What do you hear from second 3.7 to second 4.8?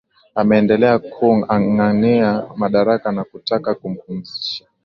kumpisha